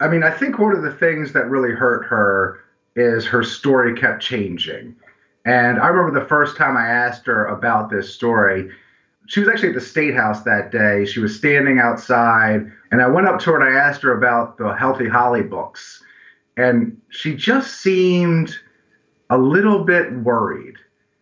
I 0.00 0.08
mean, 0.08 0.22
I 0.22 0.30
think 0.30 0.58
one 0.58 0.74
of 0.74 0.82
the 0.82 0.94
things 0.94 1.34
that 1.34 1.50
really 1.50 1.72
hurt 1.72 2.06
her 2.06 2.60
is 2.94 3.26
her 3.26 3.42
story 3.42 3.94
kept 3.94 4.22
changing. 4.22 4.96
And 5.44 5.78
I 5.78 5.88
remember 5.88 6.18
the 6.18 6.26
first 6.26 6.56
time 6.56 6.78
I 6.78 6.88
asked 6.88 7.26
her 7.26 7.44
about 7.44 7.90
this 7.90 8.14
story, 8.14 8.70
she 9.26 9.40
was 9.40 9.48
actually 9.48 9.70
at 9.70 9.74
the 9.74 9.80
state 9.80 10.14
house 10.14 10.42
that 10.42 10.70
day. 10.70 11.04
She 11.04 11.20
was 11.20 11.36
standing 11.36 11.78
outside, 11.78 12.70
and 12.90 13.02
I 13.02 13.08
went 13.08 13.26
up 13.26 13.40
to 13.40 13.50
her 13.50 13.60
and 13.60 13.76
I 13.76 13.78
asked 13.78 14.02
her 14.02 14.16
about 14.16 14.58
the 14.58 14.74
Healthy 14.74 15.08
Holly 15.08 15.42
books. 15.42 16.02
And 16.56 17.00
she 17.10 17.34
just 17.34 17.80
seemed 17.80 18.54
a 19.28 19.36
little 19.36 19.84
bit 19.84 20.12
worried. 20.12 20.76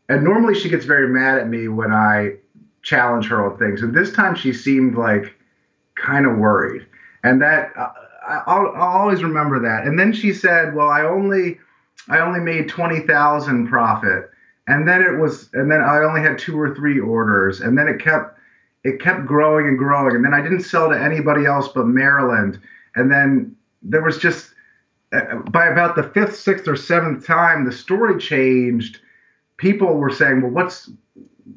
And 0.08 0.23
normally 0.23 0.54
she 0.54 0.68
gets 0.68 0.84
very 0.84 1.08
mad 1.08 1.38
at 1.38 1.49
me 1.49 1.68
when 1.68 1.92
I 1.92 2.37
challenge 2.82 3.26
her 3.28 3.50
on 3.50 3.58
things. 3.58 3.82
And 3.82 3.94
this 3.94 4.12
time 4.12 4.34
she 4.34 4.52
seemed 4.52 4.96
like 4.96 5.34
kind 5.96 6.26
of 6.26 6.37
worried. 6.37 6.87
And 7.25 7.40
that 7.40 7.73
uh, 7.76 7.92
I'll, 8.46 8.73
I'll 8.75 9.00
always 9.00 9.23
remember 9.23 9.61
that. 9.61 9.87
And 9.87 9.99
then 9.99 10.12
she 10.12 10.32
said, 10.32 10.75
"Well, 10.75 10.88
I 10.88 11.02
only 11.02 11.58
I 12.08 12.18
only 12.18 12.40
made 12.40 12.68
20,000 12.68 13.66
profit." 13.66 14.30
And 14.66 14.88
then 14.88 15.02
it 15.02 15.18
was 15.18 15.50
and 15.52 15.71
then 15.71 15.80
i 15.80 15.99
only 15.99 16.21
had 16.21 16.38
two 16.38 16.59
or 16.59 16.75
three 16.75 16.99
orders 16.99 17.61
and 17.61 17.76
then 17.76 17.88
it 17.88 17.99
kept 17.99 18.38
it 18.85 19.00
kept 19.00 19.25
growing 19.26 19.66
and 19.66 19.78
growing. 19.78 20.14
And 20.14 20.25
then 20.25 20.35
i 20.35 20.42
didn't 20.42 20.61
sell 20.61 20.88
to 20.90 21.00
anybody 21.00 21.47
else 21.47 21.68
but 21.68 21.87
maryland. 21.87 22.61
And 22.94 23.11
then 23.11 23.56
there 23.83 24.02
was 24.02 24.18
just 24.18 24.52
uh, 25.12 25.37
by 25.50 25.66
about 25.66 25.97
the 25.97 26.02
fifth 26.02 26.37
sixth 26.37 26.68
or 26.68 26.76
seventh 26.76 27.26
time 27.26 27.64
the 27.64 27.73
story 27.73 28.18
changed. 28.18 29.00
People 29.56 29.97
were 29.97 30.11
saying 30.11 30.42
well 30.42 30.50
what's 30.50 30.90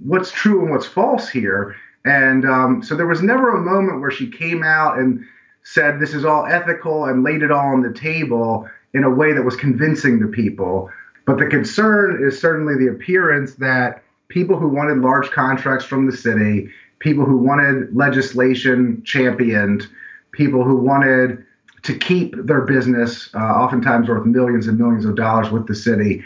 what's 0.04 0.32
true 0.32 0.62
and 0.62 0.72
what's 0.72 0.86
false 0.86 1.30
here? 1.30 1.76
And 2.06 2.46
um, 2.46 2.82
so 2.82 2.96
there 2.96 3.08
was 3.08 3.22
never 3.22 3.50
a 3.50 3.62
moment 3.62 4.00
where 4.00 4.12
she 4.12 4.30
came 4.30 4.64
out 4.64 4.98
and 4.98 5.26
said 5.64 6.00
this 6.00 6.14
is 6.14 6.24
all 6.24 6.46
ethical 6.46 7.06
and 7.06 7.24
laid 7.24 7.44
it 7.44 7.52
all 7.52 7.74
on 7.74 7.82
the 7.82 7.92
table 7.92 8.70
in 8.94 9.04
a 9.04 9.10
way 9.10 9.34
that 9.34 9.44
was 9.44 9.58
convincing 9.58 10.20
to 10.22 10.28
people 10.28 10.90
but 11.28 11.38
the 11.38 11.46
concern 11.46 12.26
is 12.26 12.40
certainly 12.40 12.76
the 12.78 12.90
appearance 12.90 13.56
that 13.56 14.02
people 14.30 14.58
who 14.58 14.70
wanted 14.70 15.00
large 15.00 15.30
contracts 15.30 15.86
from 15.86 16.10
the 16.10 16.16
city, 16.16 16.70
people 17.00 17.26
who 17.26 17.38
wanted 17.38 17.94
legislation 17.96 19.04
championed, 19.06 19.88
people 20.32 20.64
who 20.64 20.78
wanted 20.78 21.46
to 21.84 21.98
keep 21.98 22.34
their 22.46 22.62
business, 22.62 23.30
uh, 23.36 23.40
oftentimes 23.40 24.08
worth 24.08 24.26
millions 24.26 24.68
and 24.68 24.80
millions 24.80 25.04
of 25.04 25.16
dollars 25.16 25.52
with 25.52 25.68
the 25.68 25.76
city, 25.76 26.24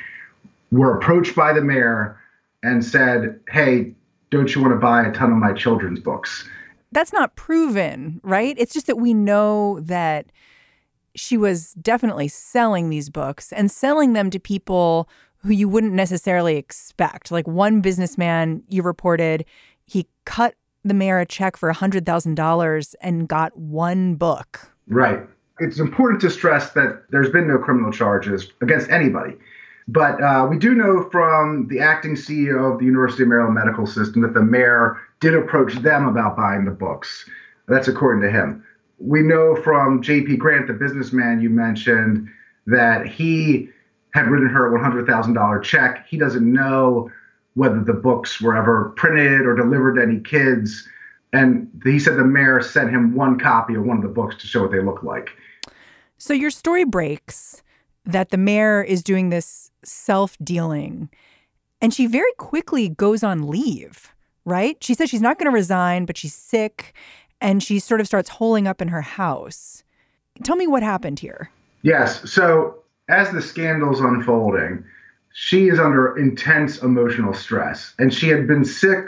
were 0.71 0.95
approached 0.95 1.35
by 1.35 1.51
the 1.51 1.61
mayor 1.61 2.17
and 2.61 2.85
said, 2.85 3.39
Hey, 3.49 3.95
don't 4.29 4.53
you 4.53 4.61
want 4.61 4.73
to 4.73 4.79
buy 4.79 5.03
a 5.03 5.11
ton 5.11 5.31
of 5.31 5.37
my 5.37 5.51
children's 5.51 5.99
books? 5.99 6.47
That's 6.91 7.11
not 7.11 7.35
proven, 7.35 8.21
right? 8.23 8.55
It's 8.59 8.73
just 8.73 8.85
that 8.85 8.97
we 8.97 9.15
know 9.15 9.79
that 9.81 10.27
she 11.15 11.37
was 11.37 11.73
definitely 11.73 12.27
selling 12.27 12.89
these 12.89 13.09
books 13.09 13.51
and 13.51 13.69
selling 13.69 14.13
them 14.13 14.29
to 14.29 14.39
people 14.39 15.09
who 15.37 15.51
you 15.51 15.67
wouldn't 15.67 15.93
necessarily 15.93 16.57
expect. 16.57 17.31
Like 17.31 17.47
one 17.47 17.81
businessman 17.81 18.63
you 18.67 18.83
reported, 18.83 19.45
he 19.85 20.07
cut 20.25 20.55
the 20.83 20.93
mayor 20.93 21.19
a 21.19 21.25
check 21.25 21.57
for 21.57 21.71
$100,000 21.71 22.95
and 23.01 23.27
got 23.27 23.57
one 23.57 24.15
book. 24.15 24.71
Right. 24.87 25.19
It's 25.59 25.79
important 25.79 26.21
to 26.21 26.29
stress 26.29 26.71
that 26.71 27.03
there's 27.09 27.29
been 27.29 27.47
no 27.47 27.57
criminal 27.57 27.91
charges 27.91 28.47
against 28.61 28.89
anybody. 28.89 29.35
But 29.87 30.21
uh, 30.21 30.47
we 30.49 30.57
do 30.57 30.73
know 30.73 31.07
from 31.11 31.67
the 31.67 31.79
acting 31.79 32.15
CEO 32.15 32.73
of 32.73 32.79
the 32.79 32.85
University 32.85 33.23
of 33.23 33.29
Maryland 33.29 33.55
Medical 33.55 33.85
System 33.85 34.21
that 34.21 34.33
the 34.33 34.43
mayor 34.43 34.97
did 35.19 35.35
approach 35.35 35.73
them 35.75 36.07
about 36.07 36.37
buying 36.37 36.65
the 36.65 36.71
books. 36.71 37.27
That's 37.67 37.87
according 37.87 38.21
to 38.23 38.31
him 38.31 38.63
we 39.01 39.21
know 39.21 39.55
from 39.55 40.01
J.P. 40.01 40.37
Grant, 40.37 40.67
the 40.67 40.73
businessman 40.73 41.41
you 41.41 41.49
mentioned, 41.49 42.29
that 42.67 43.07
he 43.07 43.69
had 44.13 44.27
written 44.27 44.49
her 44.49 44.75
a 44.75 44.79
$100,000 44.79 45.63
check. 45.63 46.05
He 46.07 46.17
doesn't 46.17 46.51
know 46.51 47.09
whether 47.55 47.81
the 47.81 47.93
books 47.93 48.39
were 48.39 48.55
ever 48.55 48.93
printed 48.95 49.41
or 49.41 49.55
delivered 49.55 49.95
to 49.95 50.01
any 50.01 50.19
kids. 50.19 50.87
And 51.33 51.69
he 51.83 51.99
said 51.99 52.17
the 52.17 52.25
mayor 52.25 52.61
sent 52.61 52.91
him 52.91 53.15
one 53.15 53.39
copy 53.39 53.75
of 53.75 53.83
one 53.83 53.97
of 53.97 54.03
the 54.03 54.09
books 54.09 54.35
to 54.37 54.47
show 54.47 54.61
what 54.61 54.71
they 54.71 54.81
look 54.81 55.03
like. 55.03 55.29
So 56.17 56.33
your 56.33 56.51
story 56.51 56.83
breaks 56.83 57.63
that 58.05 58.29
the 58.29 58.37
mayor 58.37 58.83
is 58.83 59.03
doing 59.03 59.29
this 59.29 59.71
self 59.83 60.37
dealing, 60.43 61.09
and 61.81 61.93
she 61.93 62.05
very 62.05 62.31
quickly 62.37 62.89
goes 62.89 63.23
on 63.23 63.49
leave, 63.49 64.13
right? 64.45 64.77
She 64.83 64.93
says 64.93 65.09
she's 65.09 65.21
not 65.21 65.39
going 65.39 65.49
to 65.49 65.55
resign, 65.55 66.05
but 66.05 66.17
she's 66.17 66.35
sick 66.35 66.93
and 67.41 67.61
she 67.61 67.79
sort 67.79 67.99
of 67.99 68.07
starts 68.07 68.29
holing 68.29 68.67
up 68.67 68.81
in 68.81 68.87
her 68.89 69.01
house. 69.01 69.83
Tell 70.43 70.55
me 70.55 70.67
what 70.67 70.83
happened 70.83 71.19
here. 71.19 71.49
Yes. 71.81 72.29
So, 72.31 72.75
as 73.09 73.31
the 73.31 73.41
scandal's 73.41 73.99
unfolding, 73.99 74.85
she 75.33 75.67
is 75.67 75.79
under 75.79 76.17
intense 76.17 76.81
emotional 76.81 77.33
stress, 77.33 77.93
and 77.99 78.13
she 78.13 78.29
had 78.29 78.47
been 78.47 78.63
sick 78.63 79.07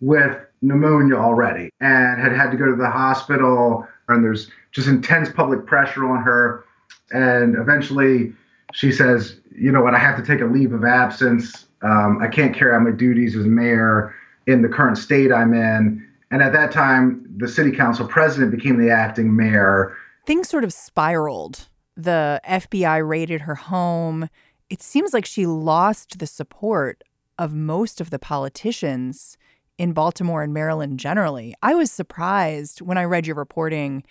with 0.00 0.36
pneumonia 0.62 1.16
already 1.16 1.70
and 1.80 2.20
had 2.20 2.32
had 2.32 2.50
to 2.50 2.56
go 2.56 2.66
to 2.66 2.76
the 2.76 2.90
hospital. 2.90 3.86
And 4.08 4.24
there's 4.24 4.50
just 4.72 4.88
intense 4.88 5.28
public 5.28 5.66
pressure 5.66 6.08
on 6.08 6.22
her. 6.22 6.64
And 7.10 7.56
eventually, 7.56 8.32
she 8.72 8.90
says, 8.90 9.38
You 9.54 9.72
know 9.72 9.82
what? 9.82 9.94
I 9.94 9.98
have 9.98 10.16
to 10.16 10.24
take 10.24 10.40
a 10.40 10.46
leave 10.46 10.72
of 10.72 10.84
absence. 10.84 11.66
Um, 11.82 12.18
I 12.20 12.28
can't 12.28 12.54
carry 12.54 12.74
out 12.74 12.82
my 12.82 12.90
duties 12.90 13.36
as 13.36 13.46
mayor 13.46 14.14
in 14.46 14.62
the 14.62 14.68
current 14.68 14.98
state 14.98 15.32
I'm 15.32 15.52
in. 15.52 16.07
And 16.30 16.42
at 16.42 16.52
that 16.52 16.72
time, 16.72 17.24
the 17.36 17.48
city 17.48 17.72
council 17.72 18.06
president 18.06 18.50
became 18.50 18.78
the 18.78 18.90
acting 18.90 19.34
mayor. 19.34 19.96
Things 20.26 20.48
sort 20.48 20.64
of 20.64 20.72
spiraled. 20.72 21.68
The 21.96 22.40
FBI 22.46 23.06
raided 23.06 23.42
her 23.42 23.54
home. 23.54 24.28
It 24.68 24.82
seems 24.82 25.14
like 25.14 25.24
she 25.24 25.46
lost 25.46 26.18
the 26.18 26.26
support 26.26 27.02
of 27.38 27.54
most 27.54 28.00
of 28.00 28.10
the 28.10 28.18
politicians 28.18 29.38
in 29.78 29.92
Baltimore 29.92 30.42
and 30.42 30.52
Maryland 30.52 30.98
generally. 30.98 31.54
I 31.62 31.74
was 31.74 31.90
surprised 31.90 32.80
when 32.80 32.98
I 32.98 33.04
read 33.04 33.26
your 33.26 33.36
reporting 33.36 34.02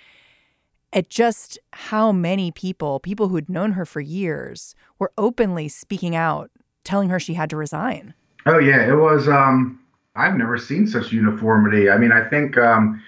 at 0.94 1.10
just 1.10 1.60
how 1.74 2.12
many 2.12 2.52
people, 2.52 3.00
people 3.00 3.28
who'd 3.28 3.50
known 3.50 3.74
her 3.74 3.86
for 3.86 4.00
years, 4.00 4.74
were 4.98 5.12
openly 5.18 5.68
speaking 5.68 6.16
out, 6.16 6.50
telling 6.84 7.10
her 7.10 7.20
she 7.20 7.34
had 7.34 7.50
to 7.50 7.58
resign. 7.58 8.14
Oh 8.46 8.60
yeah, 8.60 8.90
it 8.90 8.96
was. 8.96 9.28
Um, 9.28 9.80
I've 10.18 10.36
never 10.36 10.58
seen 10.58 10.88
such 10.88 11.12
uniformity. 11.12 11.90
I 11.90 11.98
mean, 11.98 12.12
I 12.12 12.28
think 12.28 12.58
um, 12.58 13.02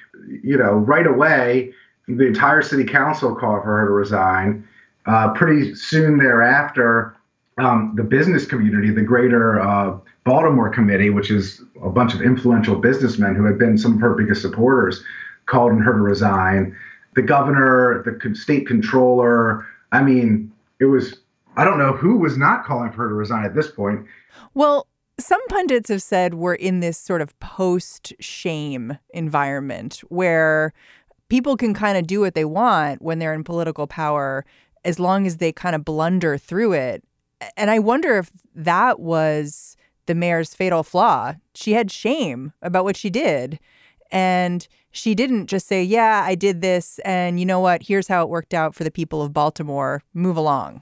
you 0.44 0.58
know 0.58 0.74
right 0.74 1.08
away 1.08 1.74
the 2.08 2.28
entire 2.28 2.62
city 2.62 2.84
council 2.84 3.36
called 3.36 3.64
for 3.64 3.80
her 3.80 3.88
to 3.88 3.94
resign. 3.94 4.68
Uh, 5.06 5.34
pretty 5.34 5.74
soon 5.76 6.18
thereafter, 6.18 7.16
um, 7.58 7.94
the 7.96 8.04
business 8.04 8.46
community, 8.46 8.92
the 8.92 9.02
greater 9.02 9.60
uh, 9.60 9.98
Baltimore 10.24 10.70
committee, 10.70 11.10
which 11.10 11.32
is 11.32 11.62
a 11.84 11.90
bunch 11.90 12.14
of 12.14 12.22
influential 12.22 12.76
businessmen 12.76 13.36
who 13.36 13.46
had 13.46 13.58
been 13.58 13.78
some 13.78 13.96
of 13.96 14.02
her 14.02 14.14
biggest 14.14 14.42
supporters, 14.42 15.04
called 15.46 15.72
on 15.72 15.80
her 15.80 15.94
to 15.94 16.00
resign. 16.00 16.76
The 17.16 17.22
governor, 17.22 18.04
the 18.04 18.36
state 18.36 18.68
controller, 18.68 19.66
I 19.92 20.04
mean, 20.04 20.52
it 20.80 20.86
was, 20.86 21.16
I 21.58 21.64
don't 21.64 21.80
know 21.80 21.94
who 21.94 22.18
was 22.18 22.38
not 22.38 22.66
calling 22.66 22.92
for 22.92 23.04
her 23.04 23.10
to 23.10 23.16
resign 23.16 23.46
at 23.46 23.56
this 23.56 23.72
point. 23.72 24.06
Well, 24.54 24.88
some 25.20 25.46
pundits 25.48 25.90
have 25.90 26.02
said 26.02 26.34
we're 26.34 26.56
in 26.56 26.80
this 26.80 26.98
sort 26.98 27.22
of 27.22 27.38
post 27.40 28.14
shame 28.20 28.98
environment 29.12 30.02
where 30.10 30.74
people 31.30 31.56
can 31.56 31.74
kind 31.74 31.98
of 31.98 32.08
do 32.08 32.20
what 32.20 32.36
they 32.36 32.46
want 32.46 33.02
when 33.02 33.20
they're 33.20 33.34
in 33.34 33.44
political 33.44 33.88
power 33.88 34.46
as 34.84 35.00
long 35.00 35.28
as 35.28 35.38
they 35.38 35.52
kind 35.52 35.76
of 35.76 35.86
blunder 35.86 36.38
through 36.38 36.74
it. 36.74 37.04
And 37.56 37.70
I 37.70 37.80
wonder 37.80 38.18
if 38.18 38.32
that 38.56 39.00
was 39.00 39.78
the 40.06 40.16
mayor's 40.16 40.54
fatal 40.54 40.84
flaw. 40.84 41.36
She 41.54 41.74
had 41.74 41.92
shame 41.92 42.54
about 42.62 42.84
what 42.84 42.98
she 42.98 43.10
did. 43.10 43.60
And 44.12 44.68
she 44.92 45.14
didn't 45.14 45.48
just 45.48 45.68
say, 45.68 45.84
Yeah, 45.84 46.24
I 46.26 46.36
did 46.36 46.62
this. 46.62 47.00
And 47.06 47.40
you 47.40 47.46
know 47.46 47.60
what? 47.60 47.84
Here's 47.84 48.08
how 48.08 48.24
it 48.24 48.30
worked 48.30 48.54
out 48.54 48.74
for 48.74 48.84
the 48.84 48.92
people 48.92 49.22
of 49.22 49.34
Baltimore. 49.34 50.02
Move 50.14 50.36
along. 50.36 50.82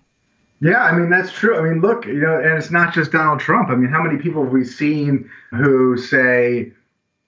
Yeah, 0.59 0.83
I 0.83 0.91
mean, 0.97 1.09
that's 1.09 1.31
true. 1.31 1.57
I 1.57 1.61
mean, 1.61 1.81
look, 1.81 2.05
you 2.05 2.19
know, 2.19 2.35
and 2.39 2.57
it's 2.57 2.71
not 2.71 2.93
just 2.93 3.11
Donald 3.11 3.39
Trump. 3.39 3.69
I 3.69 3.75
mean, 3.75 3.89
how 3.89 4.01
many 4.01 4.17
people 4.17 4.43
have 4.43 4.51
we 4.51 4.63
seen 4.63 5.29
who 5.51 5.97
say, 5.97 6.71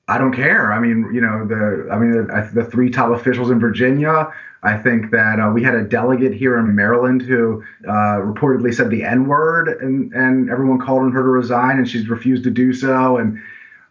I 0.08 0.18
don't 0.18 0.34
care. 0.34 0.74
I 0.74 0.80
mean, 0.80 1.12
you 1.14 1.22
know, 1.22 1.46
the 1.46 1.88
I 1.92 2.00
mean, 2.00 2.12
the, 2.12 2.52
the 2.54 2.64
three 2.64 2.90
top 2.90 3.12
officials 3.12 3.52
in 3.52 3.60
Virginia. 3.60 4.34
I 4.64 4.76
think 4.76 5.12
that 5.12 5.40
uh, 5.40 5.52
we 5.52 5.64
had 5.64 5.76
a 5.76 5.84
delegate 5.84 6.34
here 6.34 6.58
in 6.58 6.76
Maryland 6.76 7.22
who 7.22 7.64
uh, 7.88 8.18
reportedly 8.20 8.74
said 8.74 8.90
the 8.90 9.04
N 9.04 9.28
word, 9.28 9.70
and 9.70 10.12
and 10.14 10.50
everyone 10.50 10.80
called 10.80 11.04
on 11.04 11.12
her 11.12 11.22
to 11.22 11.30
resign, 11.30 11.78
and 11.78 11.88
she's 11.88 12.10
refused 12.10 12.44
to 12.46 12.50
do 12.50 12.74
so. 12.74 13.18
And 13.18 13.40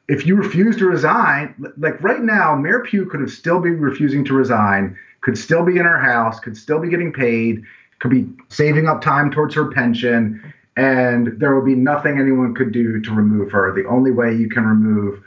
if 0.09 0.27
you 0.27 0.35
refuse 0.35 0.77
to 0.79 0.87
resign, 0.87 1.55
like 1.79 2.03
right 2.03 2.21
now, 2.23 2.57
Mayor 2.57 2.81
Pugh 2.81 3.07
could 3.07 3.21
have 3.21 3.31
still 3.31 3.61
be 3.61 3.71
refusing 3.71 4.25
to 4.25 4.35
resign, 4.35 4.99
could 5.21 5.39
still 5.39 5.65
be 5.65 5.79
in 5.79 5.85
her 5.85 6.01
house, 6.01 6.41
could 6.41 6.57
still 6.57 6.81
be 6.81 6.91
getting 6.91 7.13
paid, 7.13 7.63
could 7.99 8.11
be 8.11 8.29
saving 8.49 8.87
up 8.87 9.03
time 9.03 9.31
towards 9.31 9.55
her 9.55 9.71
pension, 9.71 10.53
and 10.77 11.39
there 11.41 11.55
would 11.55 11.65
be 11.65 11.75
nothing 11.75 12.19
anyone 12.19 12.55
could 12.55 12.73
do 12.73 13.01
to 13.01 13.11
remove 13.13 13.51
her. 13.51 13.73
The 13.75 13.89
only 13.89 14.11
way 14.11 14.35
you 14.35 14.49
can 14.49 14.65
remove 14.65 15.23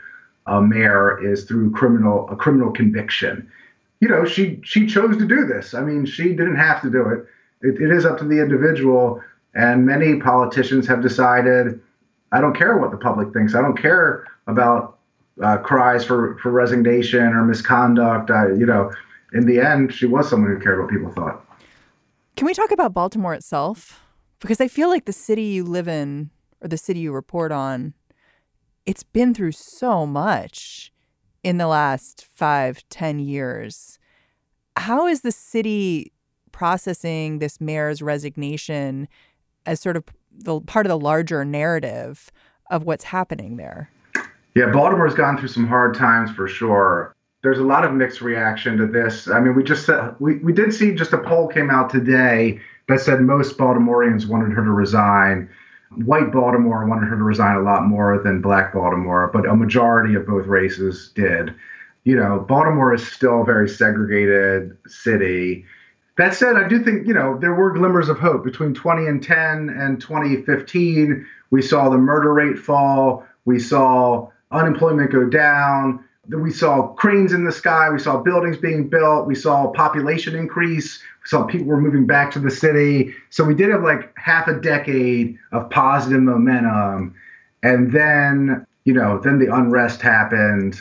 a 0.46 0.60
mayor 0.60 1.22
is 1.24 1.44
through 1.44 1.70
criminal 1.72 2.28
a 2.30 2.36
criminal 2.36 2.72
conviction. 2.72 3.50
You 4.00 4.08
know, 4.08 4.24
she 4.24 4.60
she 4.64 4.86
chose 4.86 5.16
to 5.18 5.26
do 5.26 5.44
this. 5.46 5.74
I 5.74 5.82
mean, 5.82 6.06
she 6.06 6.30
didn't 6.30 6.56
have 6.56 6.82
to 6.82 6.90
do 6.90 7.08
it. 7.08 7.26
It, 7.60 7.80
it 7.80 7.90
is 7.92 8.04
up 8.04 8.18
to 8.18 8.24
the 8.24 8.40
individual. 8.40 9.22
And 9.54 9.84
many 9.84 10.18
politicians 10.18 10.88
have 10.88 11.02
decided, 11.02 11.78
I 12.32 12.40
don't 12.40 12.56
care 12.56 12.78
what 12.78 12.90
the 12.90 12.96
public 12.96 13.34
thinks. 13.34 13.54
I 13.54 13.60
don't 13.60 13.76
care 13.76 14.24
about 14.46 14.96
uh, 15.42 15.58
cries 15.58 16.04
for 16.04 16.38
for 16.38 16.50
resignation 16.50 17.22
or 17.22 17.44
misconduct. 17.44 18.30
I, 18.30 18.48
you 18.48 18.66
know, 18.66 18.90
in 19.34 19.46
the 19.46 19.60
end, 19.60 19.92
she 19.94 20.06
was 20.06 20.28
someone 20.28 20.50
who 20.50 20.58
cared 20.58 20.80
what 20.80 20.90
people 20.90 21.12
thought. 21.12 21.44
Can 22.36 22.46
we 22.46 22.54
talk 22.54 22.70
about 22.70 22.94
Baltimore 22.94 23.34
itself? 23.34 24.00
Because 24.40 24.60
I 24.60 24.68
feel 24.68 24.88
like 24.88 25.04
the 25.04 25.12
city 25.12 25.44
you 25.44 25.64
live 25.64 25.86
in 25.86 26.30
or 26.60 26.68
the 26.68 26.76
city 26.76 27.00
you 27.00 27.12
report 27.12 27.52
on 27.52 27.94
it's 28.84 29.02
been 29.02 29.32
through 29.32 29.52
so 29.52 30.06
much 30.06 30.92
in 31.42 31.58
the 31.58 31.66
last 31.66 32.26
five, 32.34 32.82
ten 32.88 33.18
years. 33.18 33.98
How 34.76 35.06
is 35.06 35.20
the 35.20 35.32
city 35.32 36.12
processing 36.50 37.38
this 37.38 37.60
mayor's 37.60 38.02
resignation 38.02 39.08
as 39.66 39.80
sort 39.80 39.96
of 39.96 40.04
the 40.32 40.60
part 40.60 40.86
of 40.86 40.90
the 40.90 40.98
larger 40.98 41.44
narrative 41.44 42.30
of 42.70 42.84
what's 42.84 43.04
happening 43.04 43.56
there? 43.56 43.90
Yeah, 44.54 44.70
Baltimore's 44.70 45.14
gone 45.14 45.38
through 45.38 45.48
some 45.48 45.66
hard 45.66 45.94
times 45.94 46.30
for 46.30 46.46
sure. 46.46 47.14
There's 47.42 47.58
a 47.58 47.64
lot 47.64 47.84
of 47.84 47.92
mixed 47.92 48.20
reaction 48.20 48.76
to 48.78 48.86
this. 48.86 49.28
I 49.28 49.40
mean, 49.40 49.54
we 49.54 49.64
just 49.64 49.84
said, 49.84 50.14
we, 50.20 50.36
we 50.38 50.52
did 50.52 50.72
see 50.72 50.94
just 50.94 51.12
a 51.12 51.18
poll 51.18 51.48
came 51.48 51.70
out 51.70 51.90
today 51.90 52.60
that 52.88 53.00
said 53.00 53.20
most 53.20 53.58
Baltimoreans 53.58 54.26
wanted 54.26 54.52
her 54.52 54.64
to 54.64 54.70
resign 54.70 55.48
white 55.96 56.32
Baltimore 56.32 56.86
wanted 56.86 57.06
her 57.08 57.16
to 57.16 57.22
resign 57.22 57.56
a 57.56 57.62
lot 57.62 57.86
more 57.86 58.20
than 58.22 58.40
black 58.40 58.72
Baltimore, 58.72 59.30
but 59.32 59.48
a 59.48 59.54
majority 59.54 60.14
of 60.14 60.26
both 60.26 60.46
races 60.46 61.12
did. 61.14 61.54
You 62.04 62.16
know, 62.16 62.44
Baltimore 62.48 62.94
is 62.94 63.06
still 63.06 63.42
a 63.42 63.44
very 63.44 63.68
segregated 63.68 64.76
city. 64.86 65.64
That 66.18 66.34
said, 66.34 66.56
I 66.56 66.68
do 66.68 66.82
think, 66.82 67.06
you 67.06 67.14
know, 67.14 67.38
there 67.38 67.54
were 67.54 67.72
glimmers 67.72 68.08
of 68.08 68.18
hope. 68.18 68.44
Between 68.44 68.74
20 68.74 69.06
and 69.06 69.22
10 69.22 69.70
and 69.70 70.00
2015, 70.00 71.26
we 71.50 71.62
saw 71.62 71.88
the 71.88 71.98
murder 71.98 72.32
rate 72.32 72.58
fall, 72.58 73.24
we 73.44 73.58
saw 73.58 74.28
unemployment 74.50 75.12
go 75.12 75.28
down, 75.28 76.04
we 76.28 76.52
saw 76.52 76.88
cranes 76.88 77.32
in 77.32 77.44
the 77.44 77.52
sky, 77.52 77.90
we 77.90 77.98
saw 77.98 78.18
buildings 78.18 78.56
being 78.56 78.88
built, 78.88 79.26
we 79.26 79.34
saw 79.34 79.72
population 79.72 80.36
increase, 80.36 81.02
so 81.24 81.44
people 81.44 81.66
were 81.66 81.80
moving 81.80 82.06
back 82.06 82.30
to 82.32 82.38
the 82.38 82.50
city. 82.50 83.14
So 83.30 83.44
we 83.44 83.54
did 83.54 83.70
have 83.70 83.82
like 83.82 84.16
half 84.16 84.46
a 84.48 84.54
decade 84.54 85.38
of 85.50 85.68
positive 85.70 86.20
momentum. 86.20 87.14
And 87.62 87.92
then, 87.92 88.66
you 88.84 88.94
know, 88.94 89.18
then 89.18 89.38
the 89.38 89.52
unrest 89.54 90.00
happened. 90.00 90.80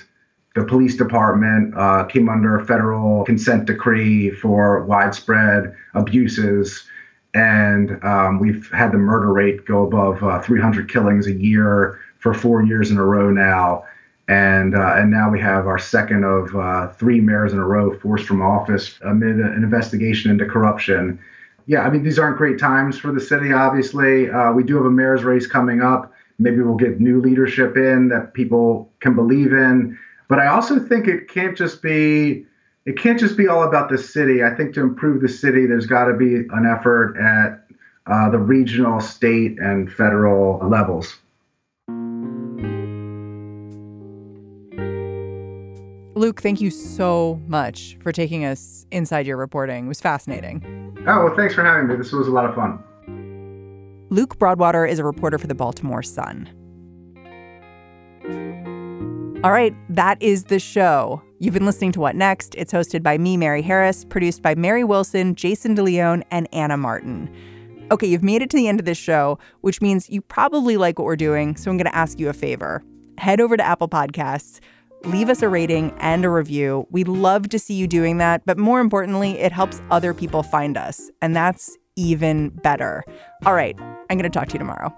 The 0.54 0.64
police 0.64 0.96
department 0.96 1.74
uh, 1.76 2.06
came 2.06 2.30
under 2.30 2.58
a 2.58 2.66
federal 2.66 3.24
consent 3.24 3.66
decree 3.66 4.32
for 4.32 4.84
widespread 4.86 5.76
abuses. 5.94 6.86
And 7.34 8.04
um, 8.04 8.40
we've 8.40 8.70
had 8.72 8.92
the 8.92 8.98
murder 8.98 9.32
rate 9.32 9.66
go 9.66 9.84
above 9.84 10.24
uh, 10.24 10.42
300 10.42 10.90
killings 10.90 11.28
a 11.28 11.34
year 11.34 12.00
for 12.20 12.34
four 12.34 12.64
years 12.64 12.92
in 12.92 12.98
a 12.98 13.04
row 13.04 13.32
now 13.32 13.86
and 14.28 14.76
uh, 14.76 14.94
and 14.96 15.12
now 15.12 15.30
we 15.30 15.40
have 15.40 15.68
our 15.68 15.80
second 15.80 16.24
of 16.24 16.56
uh, 16.56 16.88
three 16.90 17.20
mayors 17.20 17.54
in 17.54 17.60
a 17.60 17.66
row 17.66 17.98
forced 18.00 18.26
from 18.26 18.42
office 18.42 19.00
amid 19.04 19.38
an 19.38 19.54
investigation 19.54 20.32
into 20.32 20.46
corruption. 20.46 21.20
Yeah, 21.66 21.82
I 21.82 21.90
mean 21.90 22.04
these 22.04 22.20
aren't 22.20 22.38
great 22.38 22.60
times 22.60 22.98
for 22.98 23.12
the 23.12 23.20
city. 23.20 23.52
Obviously, 23.54 24.30
uh, 24.30 24.52
we 24.52 24.64
do 24.64 24.76
have 24.78 24.86
a 24.86 24.92
mayor's 24.92 25.24
race 25.24 25.48
coming 25.48 25.82
up. 25.82 26.14
Maybe 26.40 26.62
we'll 26.62 26.76
get 26.76 27.00
new 27.00 27.22
leadership 27.22 27.78
in 27.78 28.10
that 28.10 28.34
people 28.34 28.92
can 29.00 29.16
believe 29.16 29.54
in. 29.54 29.98
But 30.28 30.40
I 30.40 30.48
also 30.48 30.80
think 30.80 31.08
it 31.08 31.28
can't 31.28 31.58
just 31.58 31.82
be 31.82 32.46
it 32.86 32.98
can't 32.98 33.20
just 33.20 33.38
be 33.38 33.48
all 33.48 33.64
about 33.64 33.90
the 33.90 33.98
city. 33.98 34.44
I 34.44 34.56
think 34.56 34.74
to 34.74 34.82
improve 34.82 35.22
the 35.22 35.30
city, 35.30 35.66
there's 35.66 35.86
got 35.86 36.06
to 36.06 36.14
be 36.14 36.36
an 36.36 36.66
effort 36.66 37.16
at 37.18 37.64
uh, 38.08 38.30
the 38.30 38.40
regional, 38.40 39.00
state, 39.00 39.60
and 39.60 39.92
federal 39.92 40.68
levels. 40.68 41.21
Luke, 46.22 46.40
thank 46.40 46.62
you 46.62 46.70
so 46.70 47.42
much 47.48 47.98
for 48.04 48.12
taking 48.12 48.46
us 48.46 48.86
inside 48.92 49.26
your 49.26 49.38
reporting. 49.38 49.86
It 49.86 49.88
was 49.88 50.00
fascinating. 50.00 50.96
Oh, 51.08 51.26
well, 51.26 51.36
thanks 51.36 51.56
for 51.56 51.64
having 51.64 51.88
me. 51.88 51.96
This 51.96 52.12
was 52.12 52.28
a 52.28 52.32
lot 52.32 52.46
of 52.46 52.54
fun. 52.54 52.78
Luke 54.12 54.38
Broadwater 54.38 54.86
is 54.86 55.00
a 55.00 55.04
reporter 55.04 55.40
for 55.40 55.48
the 55.48 55.56
Baltimore 55.56 56.04
Sun. 56.04 56.48
All 59.44 59.52
right, 59.52 59.74
that 59.90 60.22
is 60.22 60.44
the 60.44 60.60
show. 60.60 61.24
You've 61.40 61.56
been 61.56 61.66
listening 61.66 61.92
to 61.94 62.00
What 62.00 62.16
Next? 62.16 62.54
It's 62.54 62.72
hosted 62.72 63.02
by 63.02 63.18
me, 63.18 63.36
Mary 63.36 63.64
Harris, 63.64 64.06
produced 64.06 64.44
by 64.44 64.54
Mary 64.54 64.84
Wilson, 64.84 65.34
Jason 65.34 65.76
DeLeon, 65.76 66.22
and 66.30 66.48
Anna 66.54 66.78
Martin. 66.78 67.36
Okay, 67.90 68.06
you've 68.06 68.22
made 68.22 68.44
it 68.44 68.52
to 68.52 68.58
the 68.58 68.68
end 68.68 68.80
of 68.80 68.86
this 68.86 69.00
show, 69.00 69.40
which 69.62 69.82
means 69.82 70.08
you 70.08 70.22
probably 70.22 70.78
like 70.78 71.00
what 71.00 71.06
we're 71.06 71.16
doing, 71.16 71.56
so 71.56 71.72
I'm 71.72 71.78
going 71.78 71.90
to 71.90 71.96
ask 71.96 72.20
you 72.20 72.30
a 72.30 72.34
favor. 72.34 72.84
Head 73.18 73.42
over 73.42 73.58
to 73.58 73.64
Apple 73.64 73.90
Podcasts 73.90 74.60
leave 75.06 75.30
us 75.30 75.42
a 75.42 75.50
rating 75.50 75.94
and 76.00 76.26
a 76.26 76.30
review. 76.30 76.88
We'd 76.92 77.08
love 77.08 77.50
to 77.50 77.60
see 77.60 77.74
you 77.74 77.88
doing 77.88 78.18
that, 78.18 78.46
but 78.46 78.58
more 78.58 78.80
importantly, 78.80 79.40
it 79.40 79.52
helps 79.52 79.82
other 79.90 80.14
people 80.14 80.44
find 80.44 80.78
us, 80.78 81.10
and 81.22 81.36
that's 81.36 81.78
even 81.96 82.50
better. 82.50 83.04
All 83.46 83.54
right, 83.54 83.76
I'm 83.80 84.18
going 84.18 84.24
to 84.24 84.30
talk 84.30 84.48
to 84.50 84.54
you 84.54 84.60
tomorrow. 84.60 84.96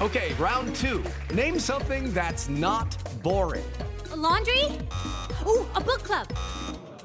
Okay, 0.00 0.32
round 0.34 0.74
two. 0.76 1.04
Name 1.34 1.58
something 1.58 2.14
that's 2.14 2.48
not 2.48 2.96
boring. 3.22 3.70
A 4.12 4.16
laundry? 4.16 4.64
Ooh, 5.46 5.66
a 5.74 5.80
book 5.80 6.02
club. 6.02 6.26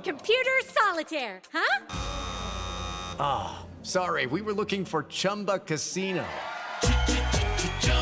Computer 0.01 0.51
solitaire, 0.63 1.41
huh? 1.51 1.85
Ah, 3.19 3.59
oh, 3.59 3.83
sorry, 3.83 4.27
we 4.27 4.41
were 4.41 4.53
looking 4.53 4.85
for 4.85 5.03
Chumba 5.03 5.59
Casino. 5.59 6.25